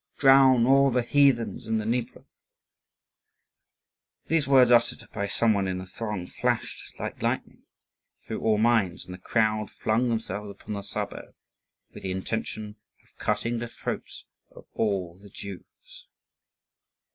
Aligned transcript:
Drown 0.17 0.65
all 0.65 0.89
the 0.89 1.03
heathens 1.03 1.67
in 1.67 1.77
the 1.77 1.85
Dnieper!" 1.85 2.25
These 4.25 4.47
words 4.47 4.71
uttered 4.71 5.07
by 5.13 5.27
some 5.27 5.53
one 5.53 5.67
in 5.67 5.77
the 5.77 5.85
throng 5.85 6.25
flashed 6.25 6.81
like 6.97 7.21
lightning 7.21 7.65
through 8.25 8.41
all 8.41 8.57
minds, 8.57 9.05
and 9.05 9.13
the 9.13 9.19
crowd 9.19 9.69
flung 9.69 10.09
themselves 10.09 10.49
upon 10.49 10.73
the 10.73 10.81
suburb 10.81 11.35
with 11.93 12.01
the 12.01 12.09
intention 12.09 12.77
of 13.03 13.15
cutting 13.19 13.59
the 13.59 13.67
throats 13.67 14.25
of 14.49 14.65
all 14.73 15.19
the 15.19 15.29
Jews. 15.29 16.07